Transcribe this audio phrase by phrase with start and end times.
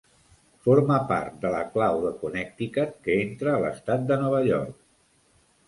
[0.67, 4.77] Forma part de "la clau" de Connecticut que entra a l'estat de Nova York.